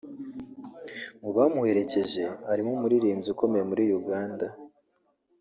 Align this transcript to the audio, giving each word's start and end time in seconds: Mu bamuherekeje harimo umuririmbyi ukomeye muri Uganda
Mu 1.21 1.29
bamuherekeje 1.35 2.21
harimo 2.49 2.71
umuririmbyi 2.77 3.29
ukomeye 3.33 3.63
muri 3.69 3.83
Uganda 3.99 4.45